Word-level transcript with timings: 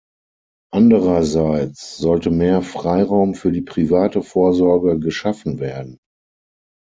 Andererseits 0.71 1.97
sollte 1.99 2.31
mehr 2.31 2.63
Freiraum 2.63 3.35
für 3.35 3.51
die 3.51 3.61
private 3.61 4.23
Vorsorge 4.23 4.97
geschaffen 4.97 5.59
werden. 5.59 5.99